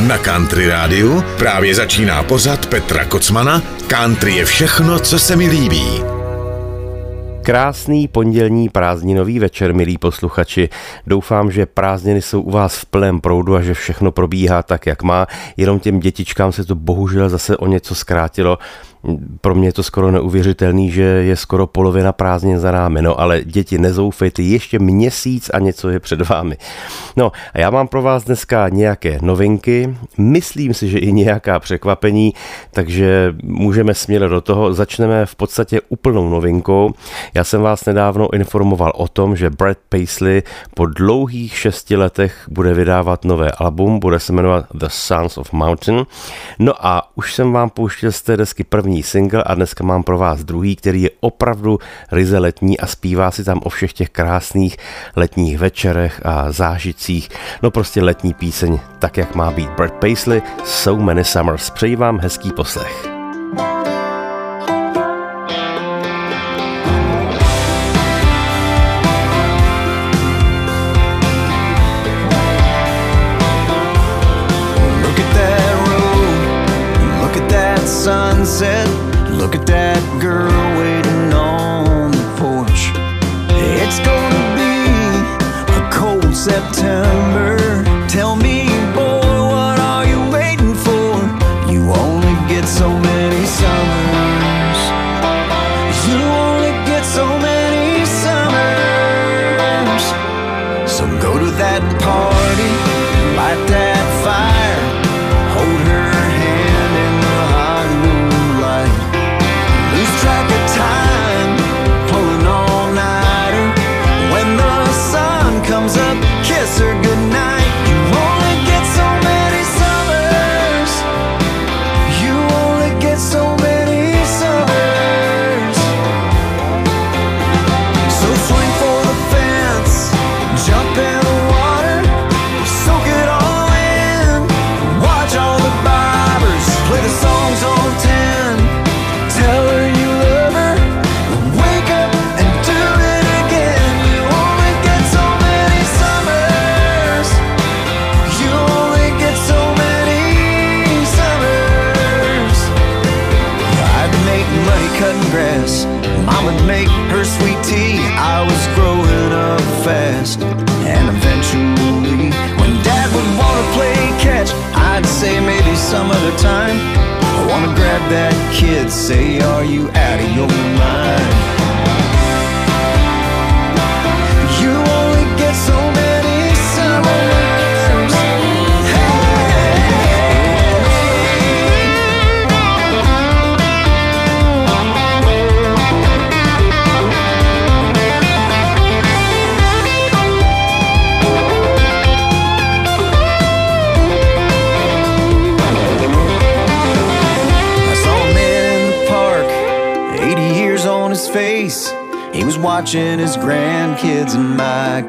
[0.00, 6.02] Na Country Rádiu právě začíná pořad Petra Kocmana Country je všechno, co se mi líbí.
[7.42, 10.68] Krásný pondělní prázdninový večer, milí posluchači.
[11.06, 15.02] Doufám, že prázdniny jsou u vás v plném proudu a že všechno probíhá tak, jak
[15.02, 15.26] má.
[15.56, 18.58] Jenom těm dětičkám se to bohužel zase o něco zkrátilo
[19.40, 23.44] pro mě je to skoro neuvěřitelný, že je skoro polovina prázdnin za námi, no ale
[23.44, 26.56] děti nezoufejte, ještě měsíc a něco je před vámi.
[27.16, 32.34] No a já mám pro vás dneska nějaké novinky, myslím si, že i nějaká překvapení,
[32.70, 34.74] takže můžeme směle do toho.
[34.74, 36.94] Začneme v podstatě úplnou novinkou.
[37.34, 40.42] Já jsem vás nedávno informoval o tom, že Brad Paisley
[40.74, 46.06] po dlouhých šesti letech bude vydávat nové album, bude se jmenovat The Sons of Mountain.
[46.58, 50.02] No a už jsem vám pouštěl z té desky první první single a dneska mám
[50.02, 51.78] pro vás druhý, který je opravdu
[52.12, 54.76] ryze letní a zpívá si tam o všech těch krásných
[55.16, 57.28] letních večerech a zážitcích.
[57.62, 61.70] No prostě letní píseň, tak jak má být Brad Paisley, So Many Summers.
[61.70, 63.13] Přeji vám hezký poslech.
[79.44, 79.83] Look at that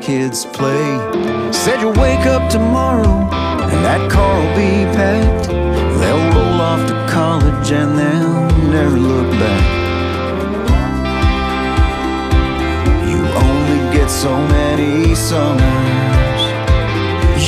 [0.06, 0.86] kids play.
[1.52, 3.28] Said you'll wake up tomorrow
[3.72, 5.48] and that car will be packed.
[5.50, 9.66] They'll roll off to college and they'll never look back.
[13.10, 16.42] You only get so many summers.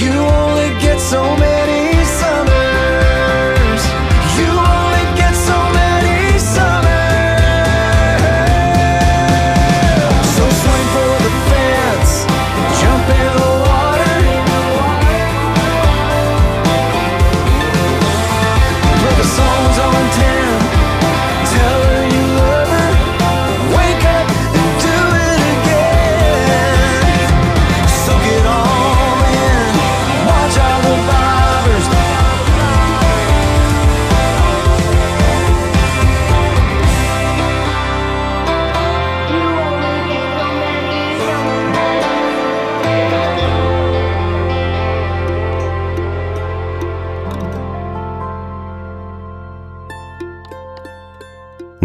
[0.02, 1.57] You only get so many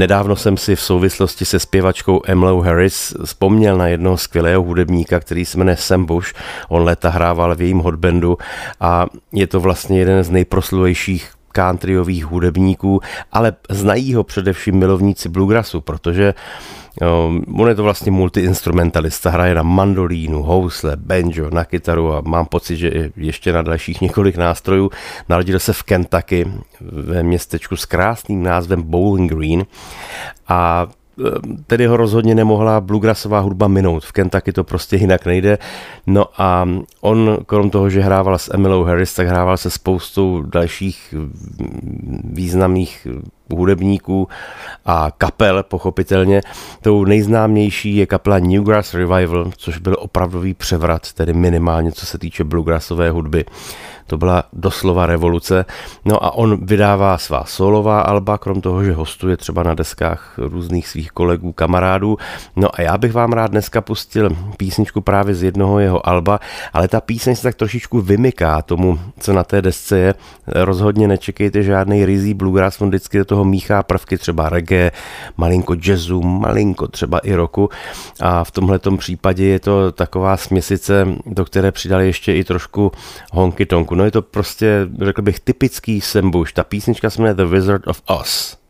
[0.03, 5.45] Nedávno jsem si v souvislosti se zpěvačkou Emlou Harris vzpomněl na jednoho skvělého hudebníka, který
[5.45, 6.35] se jmenuje Sam Bush.
[6.69, 8.39] On leta hrával v jejím hotbandu
[8.81, 13.01] a je to vlastně jeden z nejproslulejších countryových hudebníků,
[13.33, 16.35] ale znají ho především milovníci bluegrassu, protože
[17.01, 22.77] On je to vlastně multiinstrumentalista, hraje na mandolínu, housle, banjo, na kytaru a mám pocit,
[22.77, 24.91] že ještě na dalších několik nástrojů.
[25.29, 29.65] Narodil se v Kentucky ve městečku s krásným názvem Bowling Green
[30.49, 30.87] a
[31.67, 34.05] tedy ho rozhodně nemohla bluegrassová hudba minout.
[34.05, 35.59] V Kentucky to prostě jinak nejde.
[36.07, 36.69] No a
[37.01, 41.15] on, krom toho, že hrával s Emilou Harris, tak hrával se spoustou dalších
[42.25, 43.07] významných
[43.57, 44.29] hudebníků
[44.87, 46.41] a kapel, pochopitelně.
[46.83, 52.45] Tou nejznámější je kapela Newgrass Revival, což byl opravdový převrat, tedy minimálně co se týče
[52.45, 53.45] bluegrassové hudby.
[54.07, 55.65] To byla doslova revoluce.
[56.05, 60.89] No a on vydává svá solová alba, krom toho, že hostuje třeba na deskách různých
[60.89, 62.19] svých kolegů, kamarádů.
[62.57, 66.41] No a já bych vám rád dneska pustil písničku právě z jednoho jeho alba,
[66.73, 70.15] ale ta píseň se tak trošičku vymyká tomu, co na té desce je.
[70.47, 74.91] Rozhodně nečekejte žádný rizí bluegrass, on vždycky do toho míchá prvky třeba reggae,
[75.37, 77.69] malinko jazzu, malinko třeba i roku.
[78.21, 82.93] A v tomhle případě je to taková směsice, do které přidali ještě i trošku
[83.33, 83.95] honky tonku.
[83.95, 86.53] No je to prostě, řekl bych, typický sembuš.
[86.53, 88.62] Ta písnička se jmenuje The Wizard of Oz.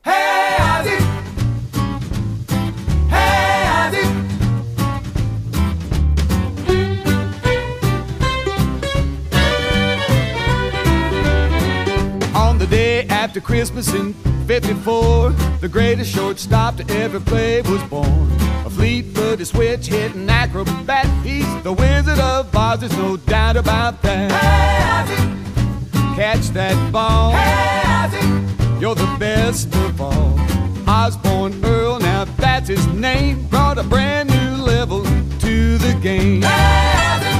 [13.32, 14.12] After Christmas in
[14.46, 15.30] 54,
[15.62, 18.30] the greatest shortstop to ever play was born.
[18.66, 21.06] A fleet-footed, switch-hitting acrobat.
[21.24, 24.30] He's the Wizard of Oz, there's no doubt about that.
[24.30, 26.14] Hey, Ozzy.
[26.14, 27.30] Catch that ball.
[27.30, 28.80] Hey, Ozzy.
[28.82, 30.38] You're the best of all.
[30.86, 33.46] Osborne Earl, now that's his name.
[33.46, 36.42] Brought a brand new level to the game.
[36.42, 37.31] Hey,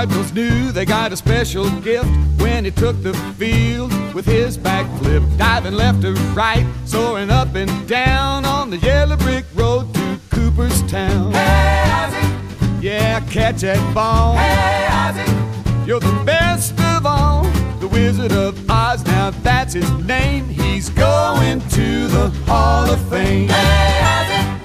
[0.00, 2.08] Cardinals knew they got a special gift
[2.38, 7.70] when he took the field with his backflip, diving left to right, soaring up and
[7.86, 11.32] down on the yellow brick road to Cooperstown.
[11.32, 12.82] Hey, Ozzy!
[12.82, 14.36] Yeah, catch that ball.
[14.38, 15.86] Hey, Ozzy!
[15.86, 17.42] You're the best of all,
[17.78, 19.04] the Wizard of Oz.
[19.04, 20.46] Now that's his name.
[20.48, 23.50] He's going to the Hall of Fame.
[23.50, 24.59] Hey, Ozzy!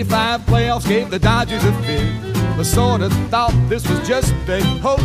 [0.00, 2.34] 85 playoffs, gave the Dodgers a fit.
[2.56, 5.02] But sort of thought this was just a hoax.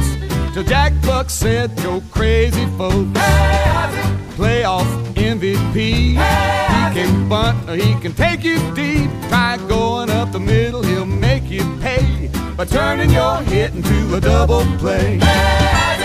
[0.54, 3.20] Till Jack Buck said, Go crazy, folks.
[3.20, 6.14] Hey, Playoff MVP.
[6.14, 9.10] Hey, he can bunt or he can take you deep.
[9.28, 14.22] Try going up the middle, he'll make you pay by turning your hit into a
[14.22, 15.20] double play.
[15.20, 16.05] Hey,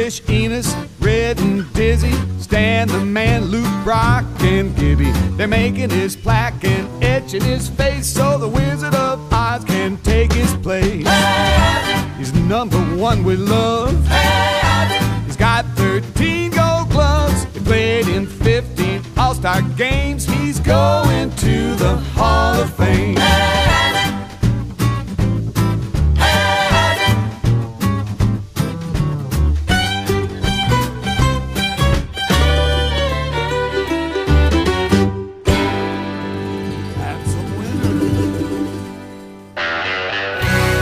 [0.00, 5.10] Frisch, Enos, Red and Dizzy, Stan the man, Luke, Brock, and Gibby.
[5.36, 10.32] They're making his plaque and etching his face so the Wizard of Oz can take
[10.32, 11.06] his place.
[11.06, 13.92] Hey, He's number one with love.
[14.06, 17.44] Hey, He's got 13 gold gloves.
[17.52, 20.24] He played in 15 All Star games.
[20.24, 23.16] He's going to the Hall of Fame.
[23.16, 23.79] Hey,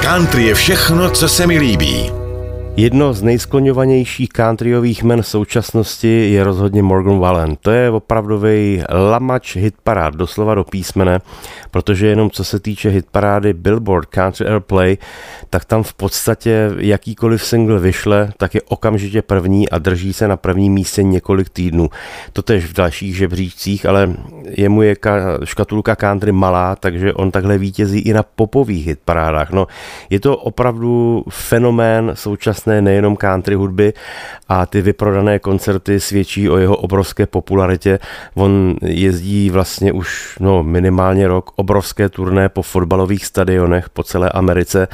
[0.08, 2.17] Country je všechno, co se mi líbí.
[2.78, 7.56] Jedno z nejskloňovanějších countryových men současnosti je rozhodně Morgan Wallen.
[7.56, 11.18] To je opravdový lamač hitparád, doslova do písmene,
[11.70, 14.96] protože jenom co se týče hitparády Billboard Country Airplay,
[15.50, 20.36] tak tam v podstatě jakýkoliv single vyšle, tak je okamžitě první a drží se na
[20.36, 21.90] prvním místě několik týdnů.
[22.32, 27.58] To tež v dalších žebříčcích, ale jemu je ka- škatulka country malá, takže on takhle
[27.58, 29.50] vítězí i na popových hitparádách.
[29.50, 29.66] No,
[30.10, 33.92] je to opravdu fenomén současné současné nejenom country hudby
[34.48, 37.98] a ty vyprodané koncerty svědčí o jeho obrovské popularitě.
[38.34, 44.88] On jezdí vlastně už no, minimálně rok obrovské turné po fotbalových stadionech po celé Americe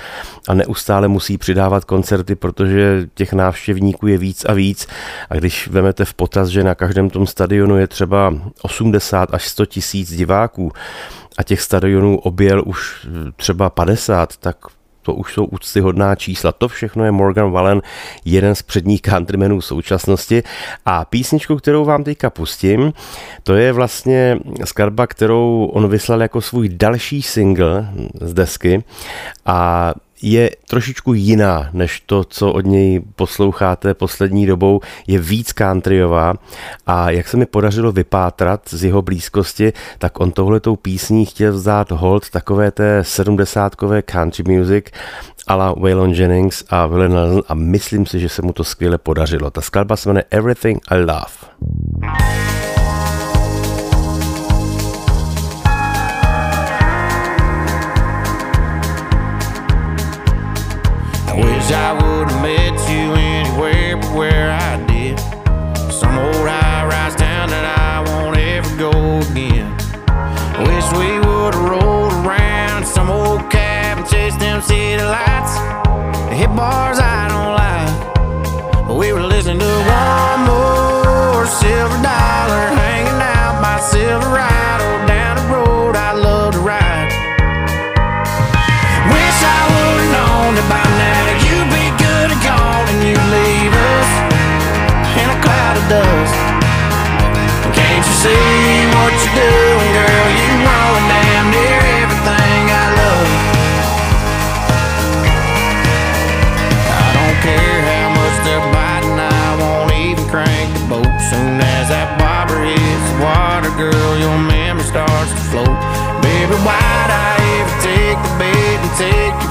[0.49, 4.87] a neustále musí přidávat koncerty, protože těch návštěvníků je víc a víc.
[5.31, 9.67] A když vemete v potaz, že na každém tom stadionu je třeba 80 až 100
[9.67, 10.73] tisíc diváků,
[11.39, 14.57] a těch stadionů objel už třeba 50, tak
[15.05, 16.53] to už jsou úctyhodná čísla.
[16.53, 17.83] To všechno je Morgan Wallen,
[18.25, 20.43] jeden z předních countrymenů současnosti.
[20.87, 22.93] A písničku, kterou vám teďka pustím,
[23.43, 27.89] to je vlastně skladba, kterou on vyslal jako svůj další single
[28.21, 28.85] z desky
[29.47, 29.93] a
[30.25, 36.35] je trošičku jiná než to, co od něj posloucháte poslední dobou, je víc countryová
[36.87, 41.91] a jak se mi podařilo vypátrat z jeho blízkosti, tak on tohletou písní chtěl vzát
[41.91, 44.85] hold takové té sedmdesátkové country music
[45.51, 49.51] la Waylon Jennings a Willie Nelson a myslím si, že se mu to skvěle podařilo.
[49.51, 52.74] Ta skladba se jmenuje Everything I Love.
[61.73, 63.04] I would have met you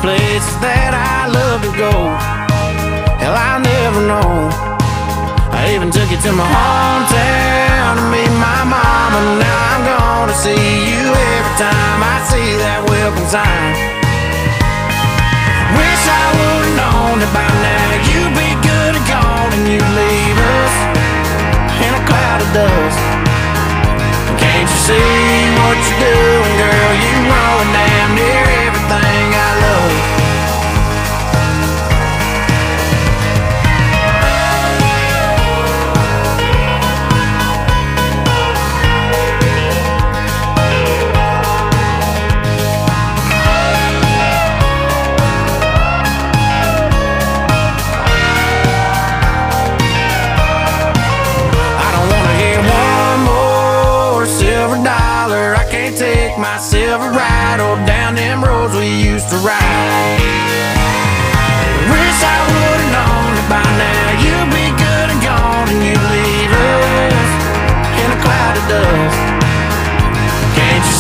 [0.03, 1.95] places that I love to go?
[3.24, 4.51] Hell, I'll never know.
[5.55, 10.36] I even took you to my hometown to meet my mom, and now I'm gonna
[10.36, 13.72] see you every time I see that welcome sign.
[15.72, 20.75] Wish I would've known by now you'd be good and gone, and you'd leave us
[21.79, 23.23] in a cloud of dust.
[24.44, 25.00] Can't you see
[25.64, 26.92] what you're doing, girl?
[27.00, 30.43] You ruin damn near everything I love.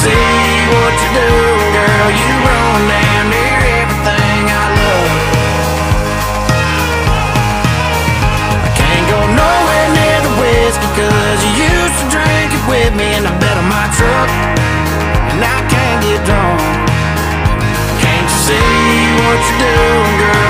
[0.03, 2.09] See what you're doing, girl?
[2.11, 5.11] You ruin damn near everything I love.
[8.67, 13.15] I can't go nowhere near the whiskey cause you used to drink it with me
[13.15, 14.29] and I bet on my truck
[15.31, 16.59] and I can't get drunk.
[18.03, 18.91] Can't you see
[19.23, 20.42] what you're doing, girl?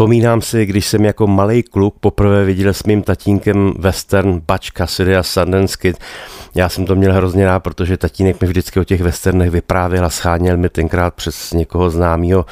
[0.00, 5.16] Vzpomínám si, když jsem jako malý kluk poprvé viděl s mým tatínkem western Butch Cassidy
[5.16, 5.98] a Sundance Kid.
[6.54, 10.10] Já jsem to měl hrozně rád, protože tatínek mi vždycky o těch westernech vyprávěl a
[10.10, 12.46] scháněl mi tenkrát přes někoho známého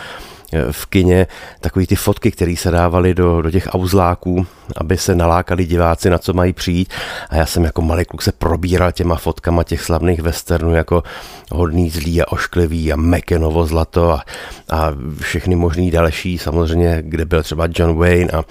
[0.71, 1.27] v kině
[1.61, 6.19] takový ty fotky, které se dávaly do, do těch auzláků, aby se nalákali diváci, na
[6.19, 6.93] co mají přijít.
[7.31, 11.03] A já jsem jako malý kluk se probíral těma fotkama těch slavných westernů jako
[11.53, 14.25] hodný zlý a ošklivý a Mekenovo zlato a,
[14.71, 18.45] a všechny možný další, samozřejmě, kde byl třeba John Wayne a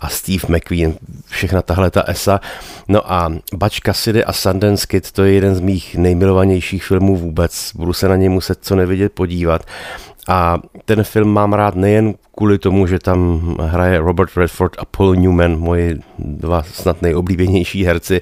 [0.00, 0.94] a Steve McQueen,
[1.28, 2.40] všechna tahle ta esa.
[2.88, 7.72] No a Butch Cassidy a Sundance Kid, to je jeden z mých nejmilovanějších filmů vůbec.
[7.74, 9.62] Budu se na něj muset co nevidět podívat.
[10.30, 15.16] A ten film mám rád nejen kvůli tomu, že tam hraje Robert Redford a Paul
[15.16, 18.20] Newman, moji dva snad nejoblíbenější herci,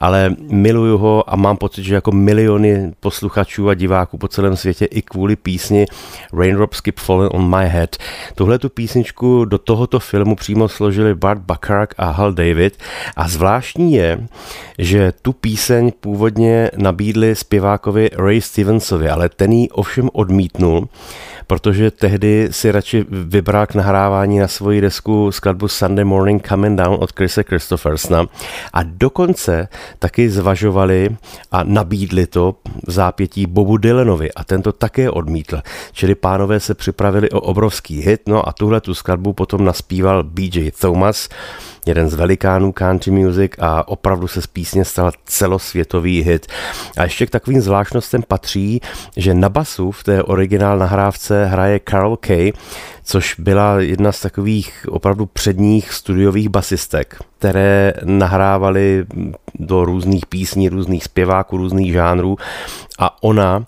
[0.00, 4.84] ale miluju ho a mám pocit, že jako miliony posluchačů a diváků po celém světě
[4.84, 5.86] i kvůli písni
[6.32, 7.96] Raindrops Keep Falling on My Head.
[8.34, 12.78] Tuhle tu písničku do tohoto filmu přímo složili Bart Bacharach a Hal David
[13.16, 14.26] a zvláštní je,
[14.78, 20.88] že tu píseň původně nabídli zpěvákovi Ray Stevensovi, ale ten ji ovšem odmítnul,
[21.46, 26.96] protože tehdy si radši vybral k nahrávání na svoji desku skladbu Sunday Morning Coming Down
[27.00, 28.26] od Chrisa Christophersona
[28.72, 31.16] a dokonce taky zvažovali
[31.52, 32.54] a nabídli to
[32.86, 35.60] v zápětí Bobu Dylanovi a tento také odmítl.
[35.92, 40.70] Čili pánové se připravili o obrovský hit, no a tuhle tu skladbu potom naspíval BJ
[40.80, 41.28] Thomas,
[41.86, 46.46] jeden z velikánů country music a opravdu se z písně stal celosvětový hit.
[46.96, 48.80] A ještě k takovým zvláštnostem patří,
[49.16, 52.52] že na basu v té originál nahrávce hraje Carol Kay,
[53.04, 59.06] což byla jedna z takových opravdu předních studiových basistek, které nahrávali
[59.54, 62.36] do různých písní, různých zpěváků, různých žánrů
[62.98, 63.64] a ona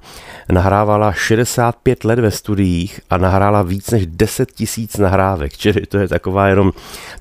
[0.53, 6.09] nahrávala 65 let ve studiích a nahrála víc než 10 tisíc nahrávek, čili to je
[6.09, 6.73] taková jenom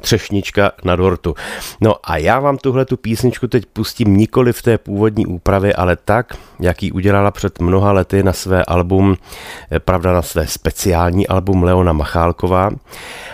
[0.02, 1.36] třešnička na dortu.
[1.82, 5.96] No a já vám tuhle tu písničku teď pustím nikoli v té původní úpravě, ale
[5.96, 9.16] tak, jak ji udělala před mnoha lety na své album,
[9.72, 12.72] eh, pravda na své speciální album Leona Machálková.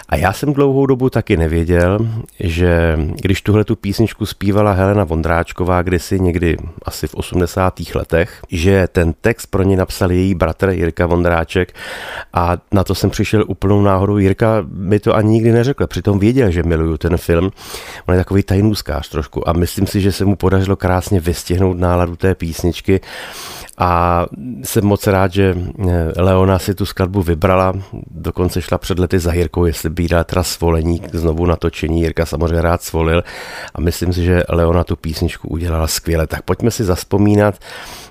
[0.10, 2.00] A já jsem dlouhou dobu taky nevěděl,
[2.40, 7.74] že když tuhle tu písničku zpívala Helena Vondráčková kdysi někdy asi v 80.
[7.96, 11.74] letech, že ten text pro ní napsal její bratr Jirka Vondráček
[12.34, 14.18] a na to jsem přišel úplnou náhodou.
[14.18, 17.52] Jirka mi to ani nikdy neřekl, přitom věděl, že miluju ten film.
[18.08, 22.16] On je takový tajnůzkář trošku a myslím si, že se mu podařilo krásně vystihnout náladu
[22.16, 23.02] té písničky
[23.78, 24.26] a
[24.64, 27.74] jsem moc rád, že eh, Leona si tu skladbu vybrala,
[28.12, 32.02] dokonce šla před lety za Jirkou, jestli by dala teda svolení znovu natočení.
[32.02, 33.24] Jirka samozřejmě rád svolil
[33.74, 36.28] a myslím si, že Leona tu písničku udělala skvěle.
[36.28, 37.56] Tak pojďme si zaspomínat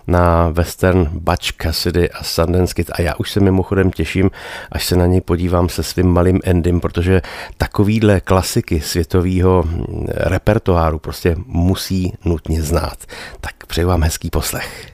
[0.06, 4.30] na western Butch Cassidy a Sundance Kid a já už se mimochodem těším,
[4.72, 7.22] až se na něj podívám se svým malým endem, protože
[7.56, 12.96] takovýhle klasiky světového mm, repertoáru prostě musí nutně znát.
[13.40, 14.91] Tak přeju vám hezký poslech.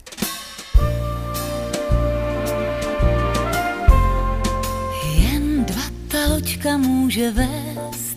[7.08, 8.16] Může vést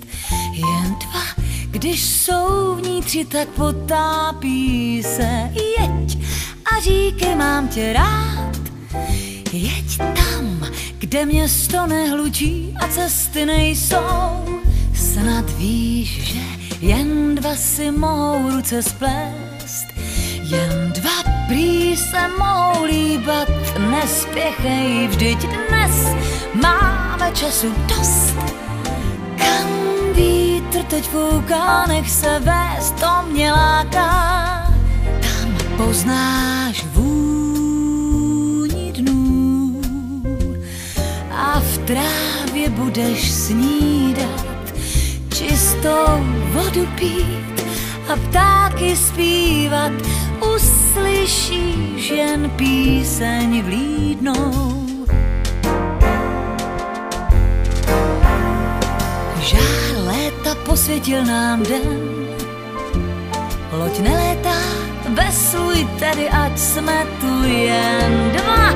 [0.51, 5.51] jen dva, když jsou vnitři, tak potápí se.
[5.51, 6.17] Jeď
[6.65, 8.57] a říkej, mám tě rád,
[9.51, 10.67] jeď tam,
[10.97, 14.61] kde město nehlučí a cesty nejsou.
[14.95, 16.39] Snad víš, že
[16.81, 19.85] jen dva si mohou ruce splést,
[20.43, 23.47] jen dva prý se mohou líbat,
[23.91, 26.15] nespěchej, vždyť dnes
[26.53, 28.70] máme času dost.
[30.71, 34.73] Vítr teď fouká, nech se vést, to mě láká.
[35.21, 39.81] Tam poznáš vůni dnů.
[41.31, 44.45] A v trávě budeš snídat,
[45.33, 47.65] čistou vodu pít
[48.13, 49.91] a ptáky zpívat,
[50.55, 54.87] uslyšíš jen píseň vlídnou
[60.55, 62.11] posvětil nám den.
[63.71, 64.55] Loď nelétá,
[65.09, 68.69] vesluj tedy, ať jsme tu jen dva.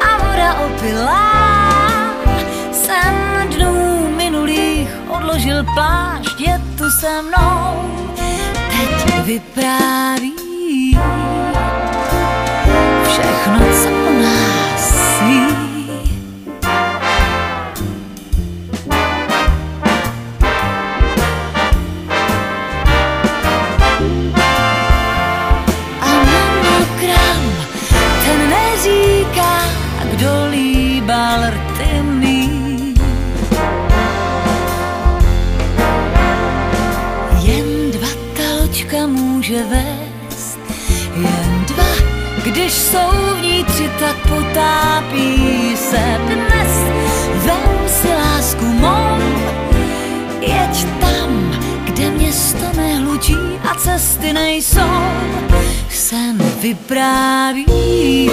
[0.00, 1.32] A voda opilá,
[2.72, 7.90] sen dnů minulých odložil plášť, je tu se mnou,
[8.70, 10.34] teď vypráví
[13.04, 13.99] všechno, co
[53.80, 54.90] cesty nejsou.
[55.88, 58.30] Sen vypráví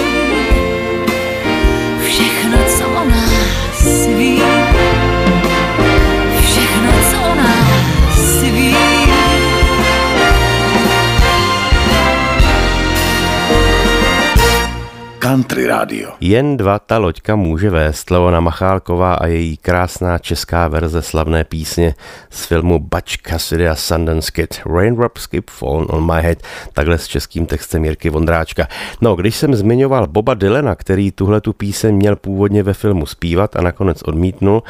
[15.48, 16.10] Country Radio.
[16.20, 21.94] Jen dva ta loďka může vést Leona Machálková a její krásná česká verze slavné písně
[22.30, 26.38] z filmu Butch Cassidy a Sundance Kid Raindrops Keep Falling on My Head,
[26.72, 28.68] takhle s českým textem Jirky Vondráčka.
[29.00, 33.56] No, když jsem zmiňoval Boba Dylana, který tuhle tu píseň měl původně ve filmu zpívat
[33.56, 34.62] a nakonec odmítnul,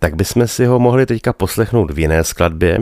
[0.00, 2.78] tak bychom si ho mohli teďka poslechnout v jiné skladbě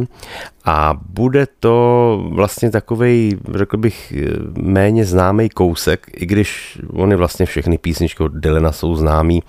[0.64, 4.12] a bude to vlastně takový, řekl bych,
[4.58, 9.42] méně známý kousek, i když oni vlastně všechny písničky od Dylena jsou známý.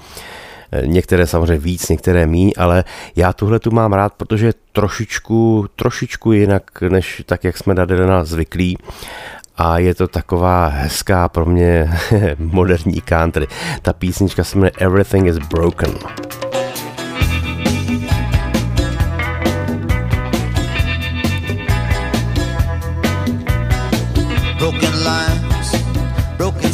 [0.86, 2.84] Některé samozřejmě víc, některé míň, ale
[3.16, 8.24] já tuhle tu mám rád, protože je trošičku, trošičku jinak, než tak, jak jsme na
[8.24, 8.78] zvyklí
[9.58, 11.90] a je to taková hezká pro mě
[12.38, 13.48] moderní country.
[13.82, 15.38] Ta písnička se jmenuje Everything is.
[15.38, 15.92] Broken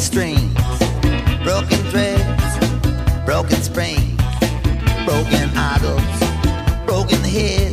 [0.06, 0.54] strings,
[1.42, 2.58] broken threads,
[3.24, 4.16] broken springs,
[5.04, 7.65] broken idols, broken heads,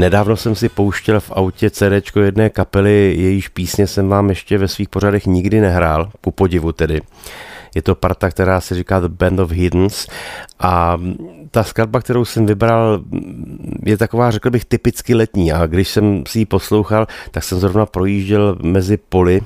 [0.00, 4.68] Nedávno jsem si pouštěl v autě CD jedné kapely, jejíž písně jsem vám ještě ve
[4.68, 7.00] svých pořadech nikdy nehrál, ku podivu tedy.
[7.74, 10.06] Je to parta, která se říká The Band of Hiddens.
[10.60, 10.98] A
[11.50, 13.00] ta skladba, kterou jsem vybral,
[13.84, 15.52] je taková, řekl bych, typicky letní.
[15.52, 19.40] A když jsem si ji poslouchal, tak jsem zrovna projížděl mezi poli,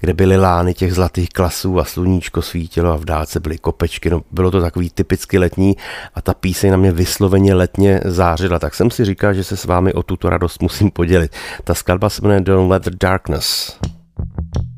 [0.00, 4.10] kde byly lány těch zlatých klasů a sluníčko svítilo a v dálce byly kopečky.
[4.10, 5.76] No, bylo to takový typicky letní
[6.14, 8.58] a ta píseň na mě vysloveně letně zářila.
[8.58, 11.32] Tak jsem si říkal, že se s vámi o tuto radost musím podělit.
[11.64, 13.78] Ta skladba se jmenuje Don't Let the Darkness.
[14.18, 14.75] Yesterday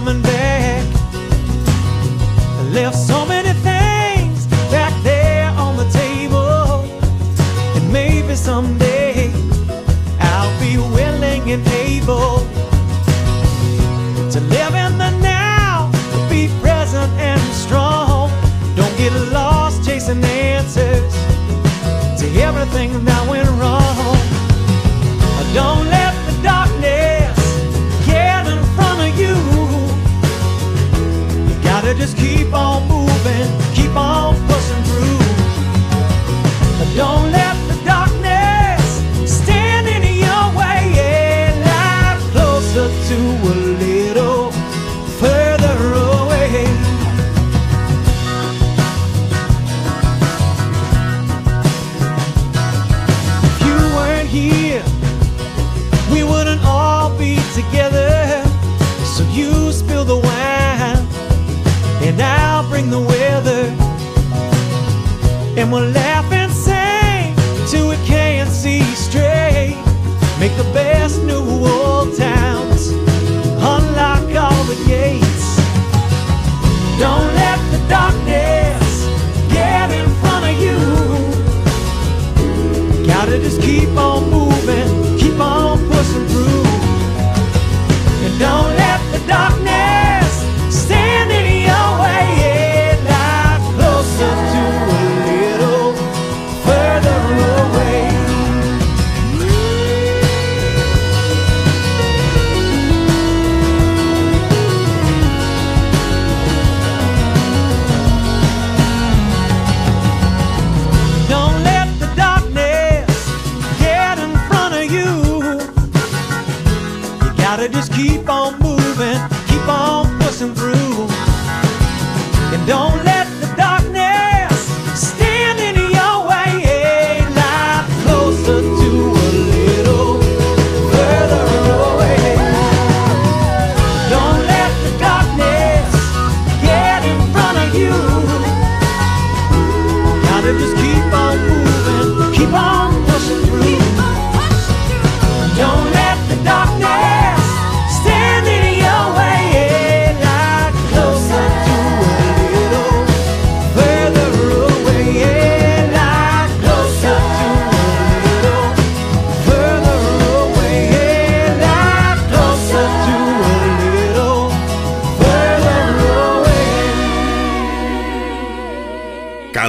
[0.00, 0.84] coming back.
[2.58, 6.82] I left so many things back there on the table,
[7.76, 9.30] and maybe someday
[10.18, 12.33] I'll be willing and able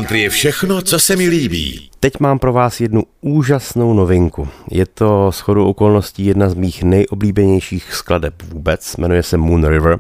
[0.06, 1.90] Country je všechno, co se mi líbí.
[2.00, 4.48] Teď mám pro vás jednu úžasnou novinku.
[4.72, 10.00] Je to s chodou okolností jedna z mých nejoblíbenějších skladeb vůbec, jmenuje se Moon River.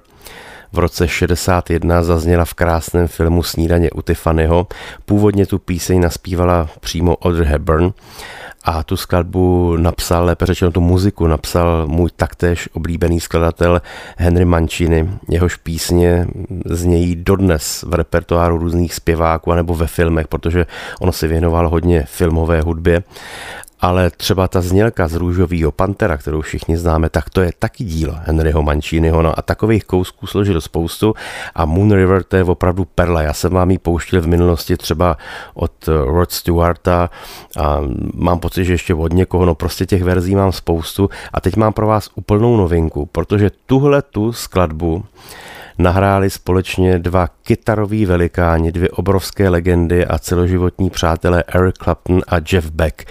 [0.75, 4.67] V roce 61 zazněla v krásném filmu Snídaně u Tiffanyho.
[5.05, 7.93] Původně tu píseň naspívala přímo Audrey Hepburn
[8.63, 13.81] a tu skladbu napsal, lépe řečeno tu muziku, napsal můj taktéž oblíbený skladatel
[14.17, 15.09] Henry Mancini.
[15.29, 16.27] Jehož písně
[16.65, 20.65] znějí dodnes v repertoáru různých zpěváků anebo ve filmech, protože
[20.99, 23.03] on se věnoval hodně filmové hudbě
[23.79, 28.15] ale třeba ta znělka z Růžovýho pantera, kterou všichni známe, tak to je taky dílo
[28.25, 29.21] Henryho Manciniho.
[29.21, 31.13] No a takových kousků složil spoustu
[31.55, 33.21] a Moon River to je opravdu perla.
[33.21, 35.17] Já jsem vám ji pouštěl v minulosti třeba
[35.53, 37.09] od Rod Stewarta
[37.57, 37.81] a
[38.13, 41.73] mám pocit, že ještě od někoho, no prostě těch verzí mám spoustu a teď mám
[41.73, 45.05] pro vás úplnou novinku, protože tuhle tu skladbu
[45.77, 52.71] nahráli společně dva kytaroví velikáni, dvě obrovské legendy a celoživotní přátelé Eric Clapton a Jeff
[52.71, 53.03] Beck.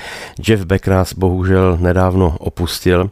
[0.48, 3.10] Jeff Beck nás bohužel nedávno opustil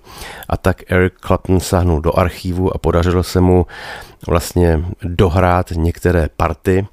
[0.49, 3.67] a tak Eric Clapton sahnul do archívu a podařilo se mu
[4.27, 6.87] vlastně dohrát některé party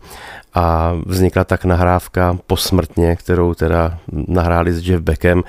[0.54, 5.44] a vznikla tak nahrávka posmrtně, kterou teda nahráli s Jeff Beckem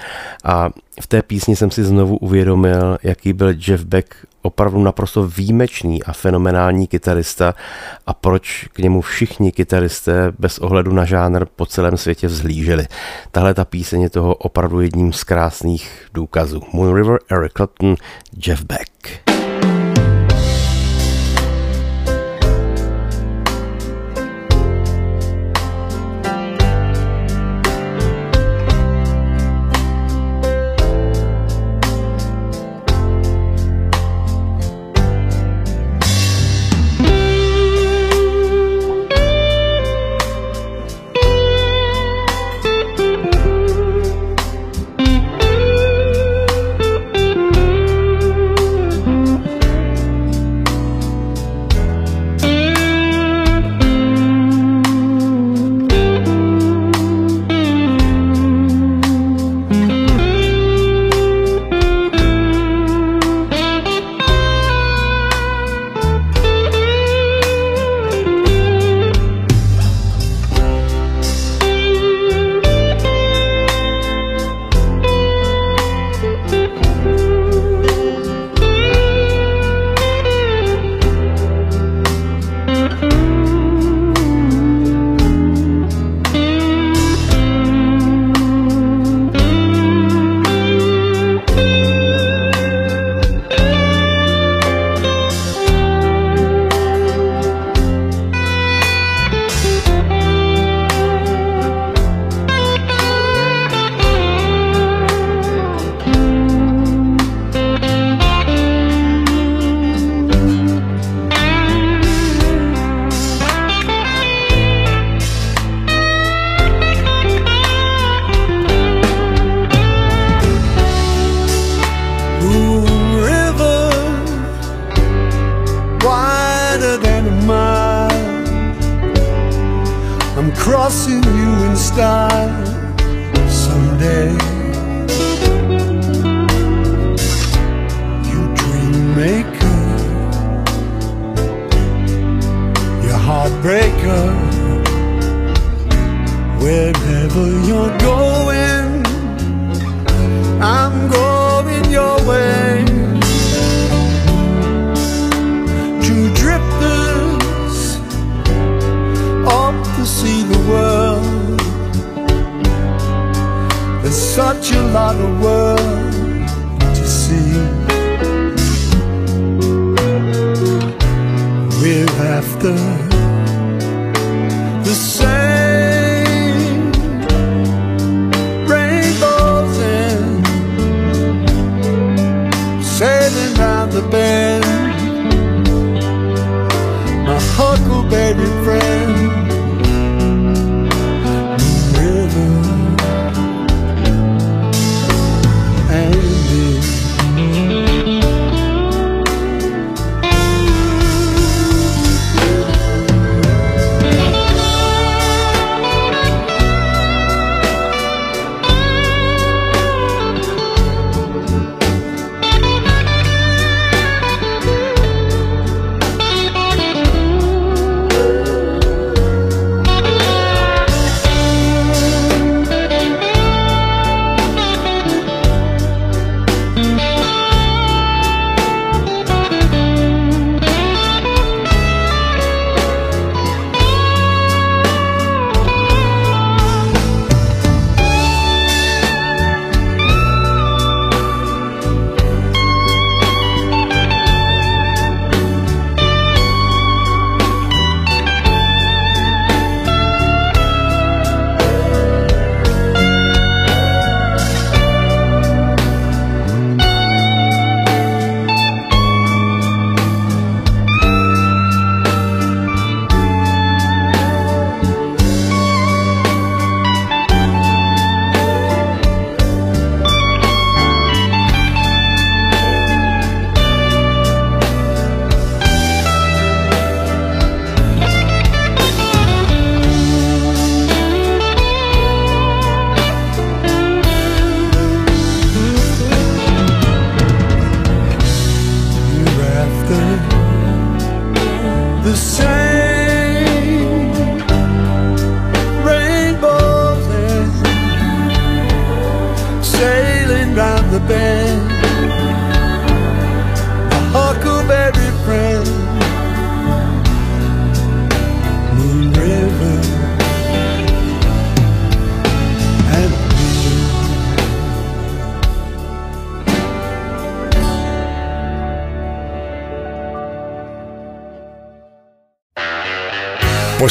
[0.45, 0.71] a
[1.01, 6.13] v té písni jsem si znovu uvědomil, jaký byl Jeff Beck opravdu naprosto výjimečný a
[6.13, 7.55] fenomenální kytarista
[8.07, 12.87] a proč k němu všichni kytaristé bez ohledu na žánr po celém světě vzhlíželi.
[13.31, 16.63] Tahle ta píseň je toho opravdu jedním z krásných důkazů.
[16.73, 17.95] Moon River, Eric Clapton,
[18.47, 19.30] Jeff Beck.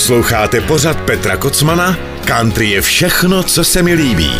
[0.10, 1.98] Posloucháte pořad Petra Kocmana?
[2.26, 4.32] Country je všechno, co se mi líbí.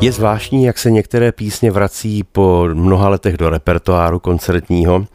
[0.00, 5.06] Je zvláštní, jak se některé písně vrací po mnoha letech do repertoáru koncertního,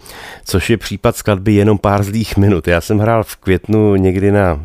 [0.45, 2.67] což je případ skladby jenom pár zlých minut.
[2.67, 4.61] Já jsem hrál v květnu někdy na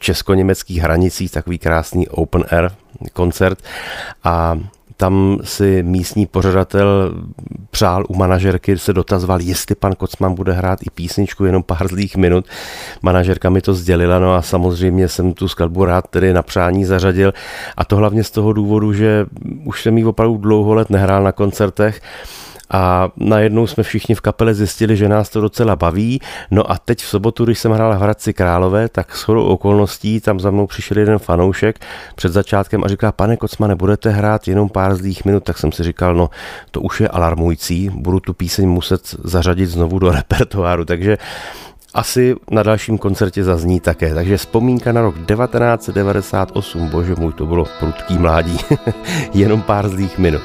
[0.00, 2.70] česko-německých hranicích takový krásný open air
[3.12, 3.58] koncert
[4.24, 4.58] a
[5.00, 7.14] tam si místní pořadatel
[7.70, 12.16] přál u manažerky, se dotazoval, jestli pan Kocman bude hrát i písničku jenom pár zlých
[12.16, 12.44] minut.
[13.02, 17.32] Manažerka mi to sdělila, no a samozřejmě jsem tu skladbu rád tedy na přání zařadil
[17.76, 19.26] a to hlavně z toho důvodu, že
[19.64, 22.00] už jsem ji opravdu dlouho let nehrál na koncertech
[22.70, 26.20] a najednou jsme všichni v kapele zjistili, že nás to docela baví.
[26.50, 30.20] No a teď v sobotu, když jsem hrál v Hradci Králové, tak s chodou okolností
[30.20, 31.78] tam za mnou přišel jeden fanoušek
[32.14, 35.82] před začátkem a říká, pane Kocmane, budete hrát jenom pár zlých minut, tak jsem si
[35.82, 36.30] říkal, no
[36.70, 41.18] to už je alarmující, budu tu píseň muset zařadit znovu do repertoáru, takže
[41.94, 44.14] asi na dalším koncertě zazní také.
[44.14, 48.58] Takže vzpomínka na rok 1998, bože můj, to bylo prudký mládí,
[49.34, 50.42] jenom pár zlých minut.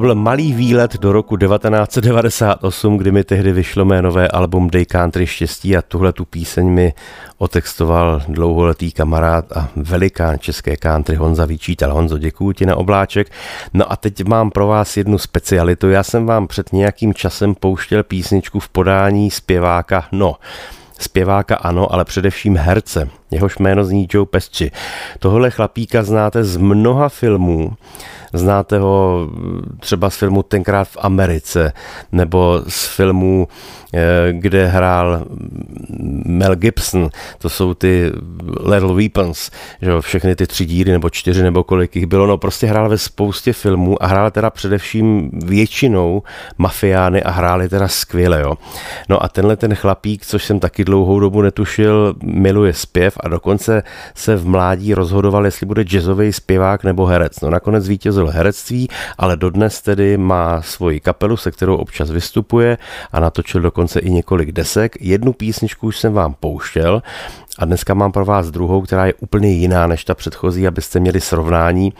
[0.00, 5.26] Byl malý výlet do roku 1998, kdy mi tehdy vyšlo mé nové album Day Country
[5.26, 6.94] štěstí a tuhle tu píseň mi
[7.38, 11.94] otextoval dlouholetý kamarád a velikán české country Honza Vyčítal.
[11.94, 13.30] Honzo, děkuji ti na obláček.
[13.74, 15.90] No a teď mám pro vás jednu specialitu.
[15.90, 20.36] Já jsem vám před nějakým časem pouštěl písničku v podání zpěváka, no,
[21.00, 23.19] Zpěváka ano, ale především herce.
[23.30, 24.70] Jehož jméno zní Joe Pesci.
[25.18, 27.72] Tohle chlapíka znáte z mnoha filmů.
[28.32, 29.28] Znáte ho
[29.80, 31.72] třeba z filmu Tenkrát v Americe,
[32.12, 33.48] nebo z filmu,
[33.94, 34.00] eh,
[34.32, 35.24] kde hrál
[36.26, 38.12] Mel Gibson, to jsou ty
[38.64, 39.50] Little Weapons,
[39.82, 42.88] že jo, všechny ty tři díry, nebo čtyři, nebo kolik jich bylo, no prostě hrál
[42.88, 46.22] ve spoustě filmů a hrál teda především většinou
[46.58, 48.54] mafiány a hráli teda skvěle, jo.
[49.08, 53.82] No a tenhle ten chlapík, což jsem taky dlouhou dobu netušil, miluje zpěv a dokonce
[54.14, 57.40] se v mládí rozhodoval, jestli bude jazzový zpěvák nebo herec.
[57.40, 62.78] No nakonec vítězil herectví, ale dodnes tedy má svoji kapelu, se kterou občas vystupuje
[63.12, 64.96] a natočil dokonce i několik desek.
[65.00, 67.02] Jednu písničku už jsem vám pouštěl
[67.58, 71.20] a dneska mám pro vás druhou, která je úplně jiná než ta předchozí, abyste měli
[71.20, 71.92] srovnání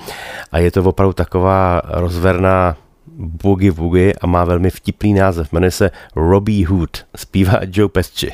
[0.53, 2.77] a je to opravdu taková rozverná
[3.21, 5.53] boogie woogie a má velmi vtipný název.
[5.53, 7.05] Jmenuje se Robbie Hood.
[7.16, 8.33] Zpívá Joe Pesci.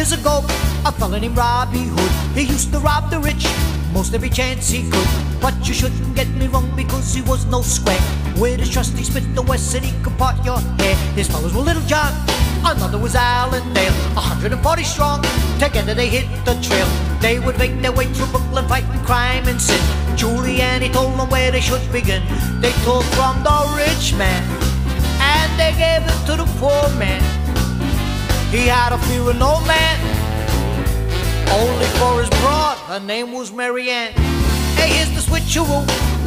[0.00, 0.40] Years ago,
[0.86, 3.44] a fella named Robbie Hood, he used to rob the rich
[3.92, 5.08] most every chance he could.
[5.42, 8.00] But you shouldn't get me wrong because he was no square.
[8.38, 10.96] With his trusty Smith and Wesson, he could part your hair.
[11.20, 12.14] His fellows were Little John,
[12.64, 13.92] another was Allendale.
[14.16, 15.20] 140 strong,
[15.58, 16.88] together they hit the trail.
[17.20, 19.82] They would make their way through Brooklyn, fighting crime and sin.
[20.16, 22.22] Giuliani told them where they should begin.
[22.62, 24.42] They took from the rich man,
[25.20, 27.39] and they gave it to the poor man.
[28.50, 29.96] He had a fear of no man,
[31.54, 32.76] only for his broad.
[32.90, 34.12] Her name was Marianne.
[34.74, 35.86] Hey, here's the switcheroo.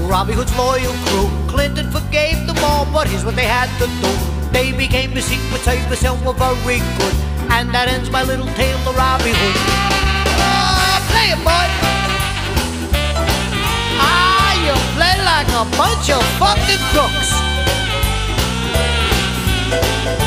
[0.10, 1.28] Robbie Hood's loyal crew.
[1.50, 4.12] Clinton forgave them all, but here's what they had to do.
[4.54, 7.16] They became the secret service and were very good.
[7.52, 9.58] And that ends my little tale of Robbie Hood.
[10.40, 11.68] Ah, play it, boy.
[14.00, 17.53] Ah, you play like a bunch of fucking crooks.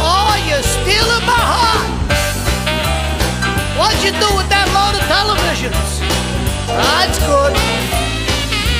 [0.01, 1.89] Oh, you're stealing my heart.
[3.79, 6.01] What did you do with that load of televisions?
[6.67, 7.53] That's good.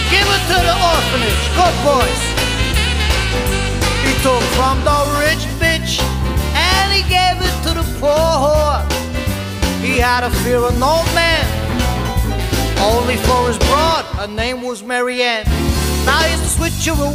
[0.09, 1.45] Give it to the orphanage.
[1.53, 2.23] Good boys.
[4.05, 6.01] He took from the rich bitch
[6.57, 8.81] and he gave it to the poor whore.
[9.83, 11.45] He had a fear of no man,
[12.81, 14.05] only for his broad.
[14.17, 15.45] Her name was Marianne.
[16.07, 17.15] Now he's the switcheroo,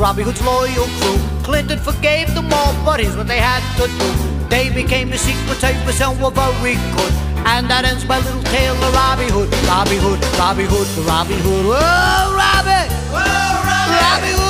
[0.00, 1.18] Robbie Hood's loyal crew.
[1.44, 4.48] Clinton forgave them all, but here's what they had to do.
[4.48, 7.12] They became the secret tapers and were very good.
[7.44, 11.68] And that ends my little tale of Robbie Hood, Robbie Hood, Robbie Hood, Robbie Hood.
[11.68, 12.88] Whoa, Robbie!
[13.12, 13.20] Whoa,
[13.60, 14.00] Robbie!
[14.00, 14.49] Robbie Hood,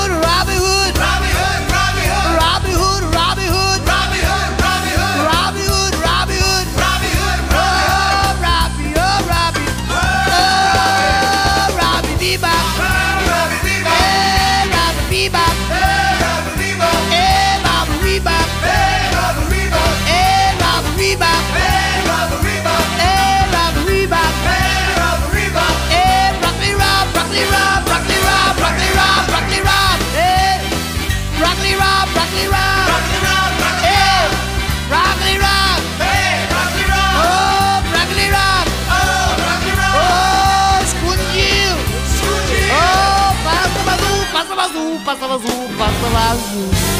[45.00, 46.99] azul, passa azul, passa azul.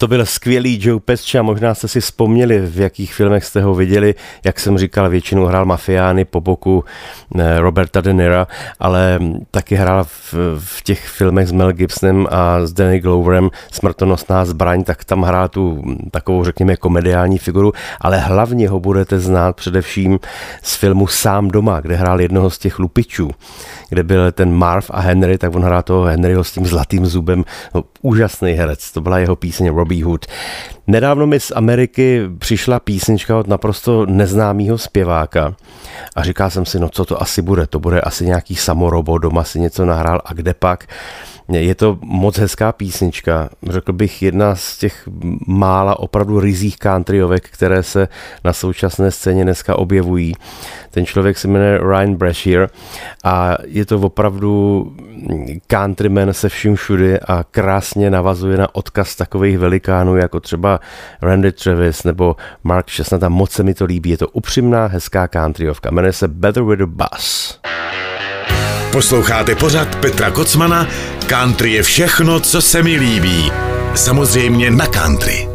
[0.00, 3.74] To byl skvělý Joe Pesci a možná jste si vzpomněli, v jakých filmech jste ho
[3.74, 4.14] viděli.
[4.44, 6.84] Jak jsem říkal, většinou hrál mafiány po boku
[7.38, 8.46] eh, Roberta De Nira,
[8.78, 9.18] ale
[9.50, 14.84] taky hrál v, v těch filmech s Mel Gibsonem a s Danny Gloverem Smrtonosná zbraň,
[14.84, 20.18] tak tam hrál tu takovou, řekněme, komediální figuru, ale hlavně ho budete znát především
[20.62, 23.30] z filmu Sám doma, kde hrál jednoho z těch lupičů,
[23.88, 27.44] kde byl ten Marv a Henry, tak on hrál toho Henryho s tím zlatým zubem.
[27.74, 30.26] No, úžasný herec, to byla jeho píseň Robbie Hood.
[30.86, 35.54] Nedávno mi z Ameriky přišla písnička od naprosto neznámého zpěváka
[36.16, 39.44] a říkal jsem si, no co to asi bude, to bude asi nějaký samorobo, doma
[39.44, 40.86] si něco nahrál a kde pak.
[41.50, 45.08] Je to moc hezká písnička, řekl bych jedna z těch
[45.46, 48.08] mála opravdu rizích countryovek, které se
[48.44, 50.34] na současné scéně dneska objevují.
[50.90, 52.68] Ten člověk se jmenuje Ryan Brashear
[53.24, 54.86] a je to opravdu
[55.70, 60.80] countryman se vším všudy a krásně navazuje na odkaz takových velikánů, jako třeba
[61.22, 64.10] Randy Travis nebo Mark Chestnut a moc se mi to líbí.
[64.10, 65.90] Je to upřímná, hezká countryovka.
[65.90, 67.60] Jmenuje se Better with a Bus.
[68.92, 70.86] Posloucháte pořad Petra Kocmana
[71.26, 73.52] Country je všechno, co se mi líbí.
[73.94, 75.48] Samozřejmě na country.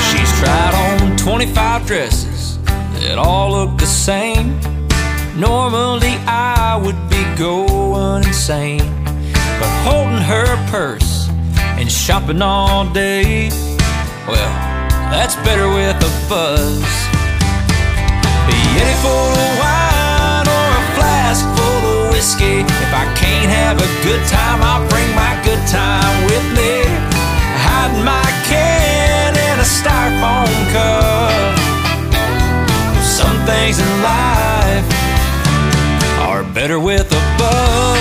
[0.00, 2.33] She's tried on 25 dresses
[3.00, 4.58] that all look the same.
[5.36, 8.86] Normally I would be going insane,
[9.58, 11.28] but holding her purse
[11.78, 13.50] and shopping all day,
[14.28, 14.52] well,
[15.10, 16.82] that's better with a buzz.
[18.46, 22.62] A Yeti full of wine or a flask full of whiskey.
[22.62, 26.86] If I can't have a good time, I'll bring my good time with me.
[27.66, 31.63] Hiding my can in a styrofoam cup.
[33.46, 34.86] Things in life
[36.20, 37.98] are better with a buzz.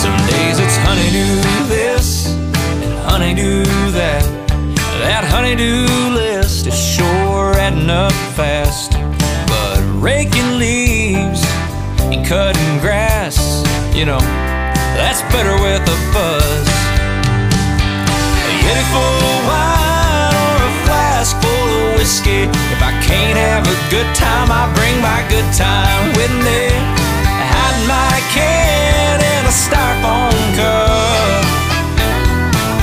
[0.00, 4.22] Some days it's honeydew this and honeydew that.
[5.00, 8.92] That honeydew list is sure adding up fast.
[9.48, 11.42] But raking leaves
[12.12, 13.64] and cutting grass,
[13.96, 14.20] you know,
[14.94, 16.43] that's better with a buzz.
[22.14, 22.42] Whiskey.
[22.70, 26.70] If I can't have a good time, I bring my good time with me.
[27.50, 31.44] Hiding my can in a styrofoam cup.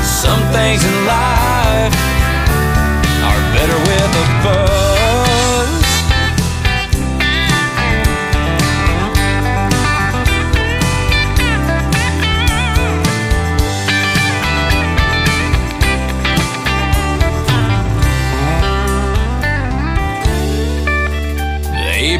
[0.04, 2.11] Some things in life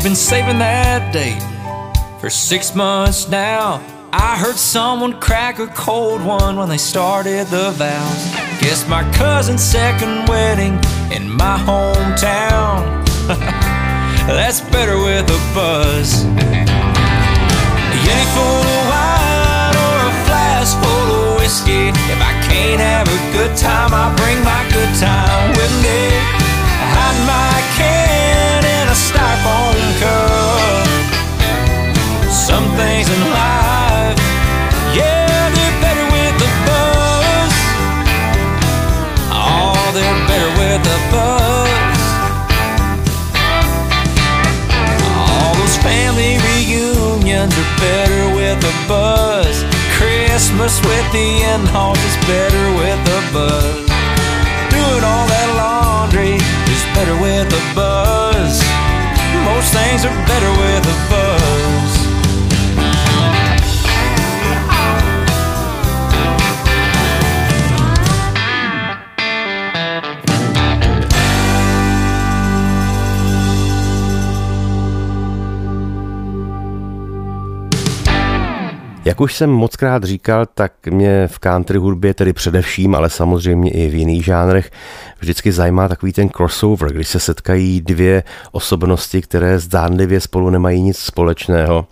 [0.02, 1.46] They've been saving that date
[2.20, 3.86] for six months now.
[4.12, 8.22] I heard someone crack a cold one when they started the vows.
[8.66, 10.82] Guess my cousin's second wedding
[11.14, 13.06] in my hometown.
[14.26, 16.26] That's better with a buzz.
[16.26, 16.34] A
[18.02, 21.94] Yeti full of wine or a flask full of whiskey.
[22.10, 26.10] If I can't have a good time, I bring my good time with me.
[26.90, 29.71] Hide my can in a styrofoam.
[32.52, 34.20] Some things in life,
[34.92, 37.54] yeah, they're better with the buzz.
[39.32, 42.02] Oh, they're better with the buzz.
[45.16, 49.64] All those family reunions are better with a buzz.
[49.96, 53.88] Christmas with the in-laws is better with a buzz.
[54.76, 58.60] Doing all that laundry is better with a buzz.
[59.48, 61.91] Most things are better with a buzz.
[79.06, 83.72] Jak už jsem moc krát říkal, tak mě v country hudbě, tedy především, ale samozřejmě
[83.72, 84.72] i v jiných žánrech,
[85.22, 90.98] vždycky zajímá takový ten crossover, když se setkají dvě osobnosti, které zdánlivě spolu nemají nic
[90.98, 91.88] společného.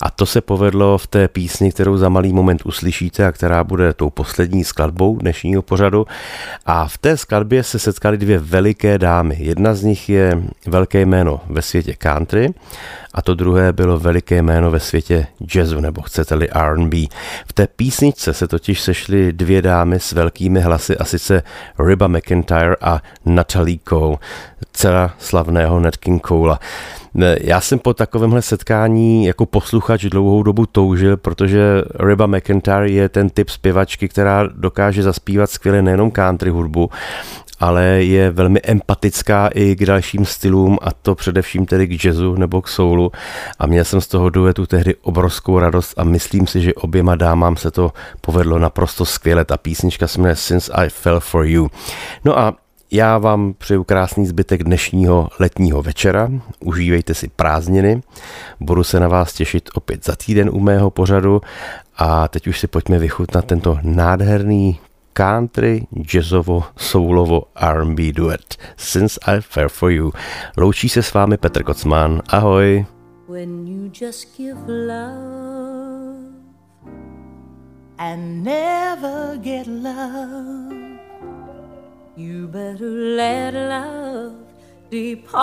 [0.00, 3.92] A to se povedlo v té písni, kterou za malý moment uslyšíte a která bude
[3.92, 6.06] tou poslední skladbou dnešního pořadu.
[6.66, 9.36] A v té skladbě se setkaly dvě veliké dámy.
[9.38, 12.54] Jedna z nich je velké jméno ve světě country
[13.14, 16.96] a to druhé bylo veliké jméno ve světě jazzu, nebo chcete-li R&B.
[17.46, 21.42] V té písničce se totiž sešly dvě dámy s velkými hlasy, a sice
[21.78, 24.16] Riba McIntyre a Natalie Cole,
[24.72, 26.58] dcera slavného Nat King Cole.
[27.40, 33.30] Já jsem po takovémhle setkání jako posluchač dlouhou dobu toužil, protože Riba McIntyre je ten
[33.30, 36.90] typ zpěvačky, která dokáže zaspívat skvěle nejenom country hudbu,
[37.60, 42.62] ale je velmi empatická i k dalším stylům a to především tedy k jazzu nebo
[42.62, 43.12] k soulu
[43.58, 47.56] a měl jsem z toho duetu tehdy obrovskou radost a myslím si, že oběma dámám
[47.56, 49.44] se to povedlo naprosto skvěle.
[49.44, 51.68] Ta písnička se jmenuje Since I Fell For You.
[52.24, 52.54] No a
[52.92, 56.28] já vám přeju krásný zbytek dnešního letního večera.
[56.60, 58.02] Užívejte si prázdniny.
[58.60, 61.40] Budu se na vás těšit opět za týden u mého pořadu
[61.96, 64.78] a teď už si pojďme vychutnat tento nádherný
[65.12, 70.12] country, jazzovo, soulovo R&B duet Since I Fair For You.
[70.56, 72.22] Loučí se s vámi Petr Kocman.
[72.28, 72.86] Ahoj.
[73.28, 76.34] When you just give love
[77.98, 80.72] and never get love.
[82.16, 84.34] You better let love
[84.90, 85.40] depart.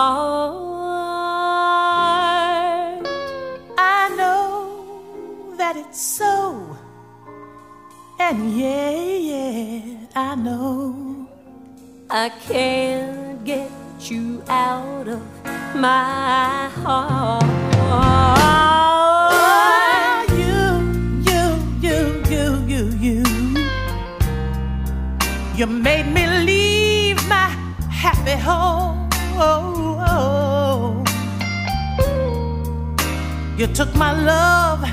[3.78, 6.76] I know that it's so,
[8.18, 8.90] and yeah,
[9.30, 9.80] yeah,
[10.14, 11.28] I know.
[12.10, 15.22] I can't get you out of
[15.74, 17.44] my heart.
[20.32, 20.62] You,
[21.28, 21.42] you,
[21.84, 21.96] you,
[22.28, 23.22] you, you, you.
[25.54, 27.48] You made me leave my
[27.90, 29.08] happy home.
[33.58, 34.84] You took my love,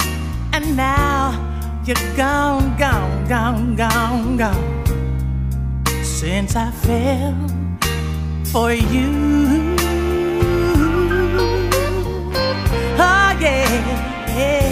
[0.51, 1.37] and now
[1.85, 4.85] you're gone, gone, gone, gone, gone.
[6.03, 7.35] Since I fell
[8.51, 9.75] for you.
[12.97, 13.67] Oh, yeah.
[14.37, 14.69] yeah.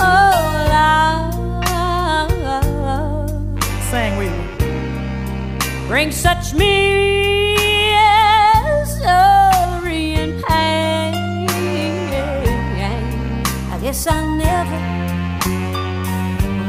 [0.00, 1.36] Oh, love
[5.88, 6.74] brings such misery
[10.14, 11.48] and pain.
[13.70, 14.35] I guess oh,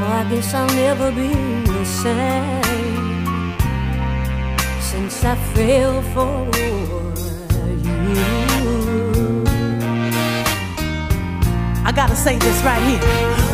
[0.10, 1.28] I guess I'll never be
[1.68, 3.54] the same
[4.80, 6.78] since I fell for you.
[11.86, 13.02] I gotta say this right here.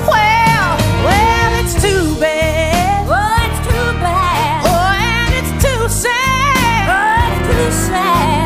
[0.07, 0.77] Well,
[1.07, 3.07] well, it's too bad.
[3.09, 4.61] Oh, it's too bad.
[4.69, 6.85] Oh, and it's too sad.
[6.87, 8.42] Oh, it's too sad.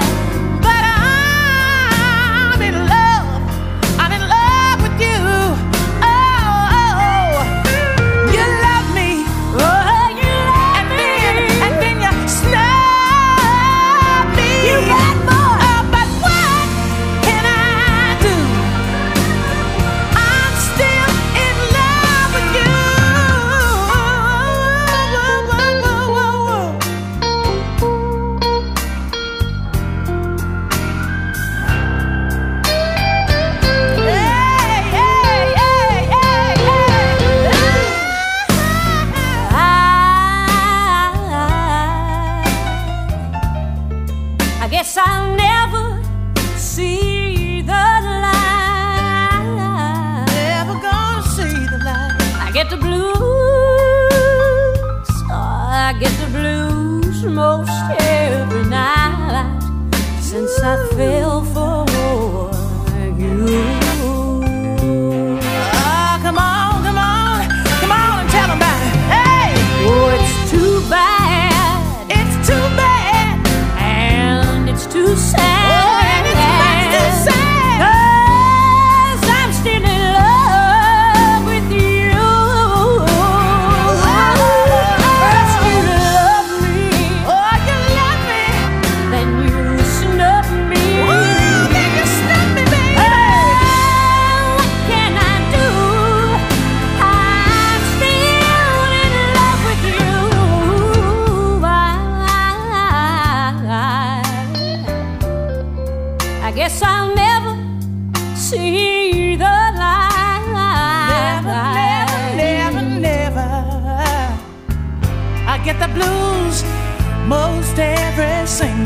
[60.70, 61.67] I fell for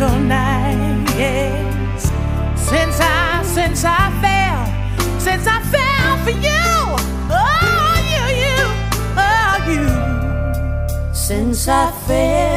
[0.02, 1.06] single night.
[1.16, 2.04] Yes,
[2.56, 6.66] since I, since I fell, since I fell for you.
[7.30, 8.58] Oh, you, you,
[9.28, 11.14] oh, you.
[11.14, 12.51] Since I fell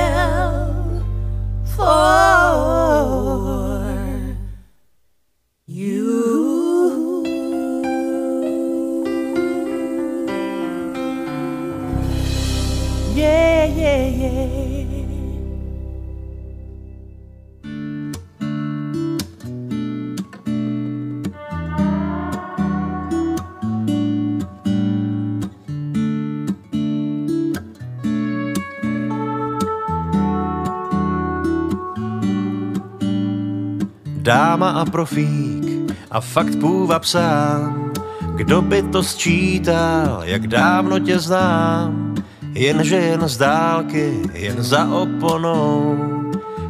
[34.25, 37.93] Dáma a profík a fakt půva psám.
[38.37, 42.15] Kdo by to sčítal, jak dávno tě znám.
[42.53, 45.97] Jenže jen z dálky, jen za oponou.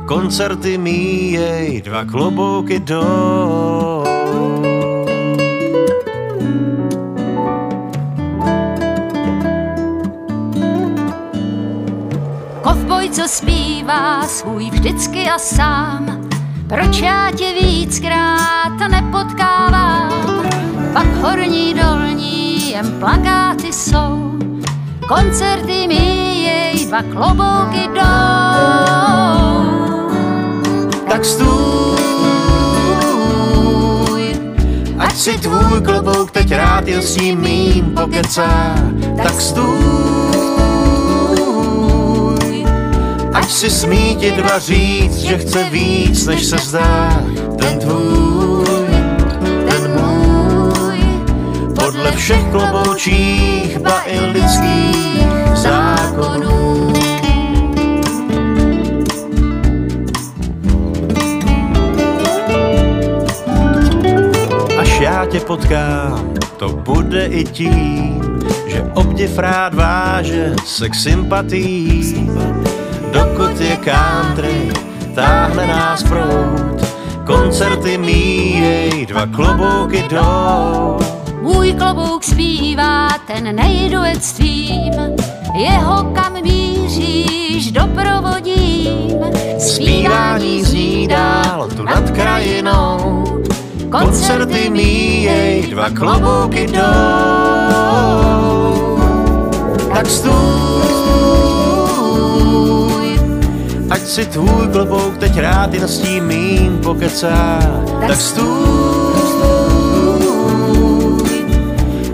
[0.07, 4.05] Koncerty míjej, dva klobouky dolů.
[12.63, 16.14] Kovboj, co zpívá svůj vždycky a sám.
[16.69, 20.11] Proč já tě víckrát nepotkávám?
[20.93, 24.31] Pak horní, dolní, jen plakáty jsou.
[25.09, 28.05] Koncerty míjej, dva klobouky jdou.
[31.09, 31.55] Tak stůj,
[34.99, 38.75] ať si tvůj klobouk teď rád jen s tím mým pokecá.
[39.23, 40.54] Tak stůj,
[43.45, 47.20] ať si smí ti dva říct, že chce víc, než se zdá.
[47.61, 48.88] Ten tvůj,
[49.68, 50.99] ten můj,
[51.76, 56.92] podle všech kloboučích, ba i lidských zákonů.
[64.78, 72.28] Až já tě potkám, to bude i tím, že obdiv rád váže se k sympatí.
[73.55, 74.67] Dokud je country,
[75.15, 76.83] táhne nás prout,
[77.27, 80.99] koncerty míjej, dva klobouky jdou.
[81.41, 84.95] Můj klobouk zpívá ten nejduet s tvým,
[85.55, 89.23] jeho kam míříš doprovodím.
[89.59, 93.25] Zpívání zní dál tu nad krajinou,
[93.91, 96.83] koncerty míjej, dva klobouky jdou.
[99.95, 101.24] Tak stůj,
[103.91, 107.59] ať si tvůj klobouk teď rád jen s tím mým pokecá.
[108.07, 108.55] Tak stůj,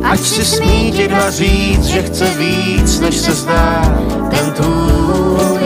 [0.03, 3.99] ať si smí ti dva říct, že chce víc, než se zdá.
[4.31, 5.61] Ten tvůj,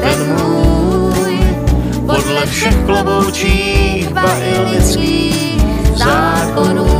[0.00, 1.38] ten můj,
[2.06, 5.60] podle všech kloboučích, ba i lidských
[5.96, 6.95] zákonů.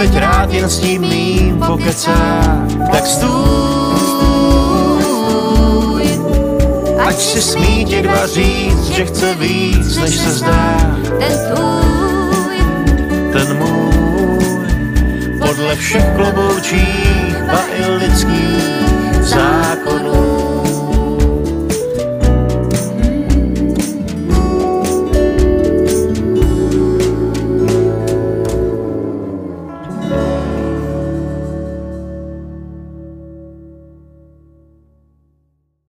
[0.00, 2.16] Teď rád jen s tím mým pokecá.
[2.92, 3.30] Tak stůj,
[7.06, 10.96] ať si smí ti dva říct, že chce víc, než se zdá.
[11.18, 12.56] Ten tvůj,
[13.32, 14.68] Ten můj,
[15.38, 19.99] podle všech kloboučích, ba i lidských zákonů.